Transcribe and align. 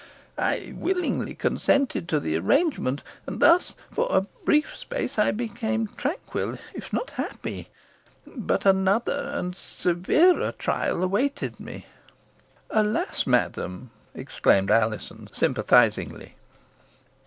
I 0.39 0.73
willingly 0.75 1.35
consented 1.35 2.09
to 2.09 2.19
the 2.19 2.35
arrangement; 2.35 3.03
and 3.27 3.39
thus 3.39 3.75
for 3.91 4.07
a 4.09 4.21
brief 4.21 4.75
space 4.75 5.19
I 5.19 5.29
became 5.29 5.89
tranquil, 5.89 6.57
if 6.73 6.91
not 6.91 7.11
happy. 7.21 7.69
But 8.25 8.65
another 8.65 9.29
and 9.35 9.55
severer 9.55 10.53
trial 10.53 11.03
awaited 11.03 11.59
me." 11.59 11.85
"Alas, 12.71 13.27
madam!" 13.27 13.91
exclaimed 14.15 14.71
Alizon, 14.71 15.27
sympathisingly. 15.31 16.33